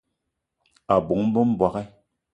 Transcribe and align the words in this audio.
O 0.95 0.97
bóng-be 1.07 1.41
m'bogué! 1.51 1.83